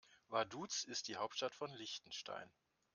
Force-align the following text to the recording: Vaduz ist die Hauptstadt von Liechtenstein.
Vaduz 0.29 0.83
ist 0.85 1.09
die 1.09 1.17
Hauptstadt 1.17 1.53
von 1.53 1.71
Liechtenstein. 1.75 2.49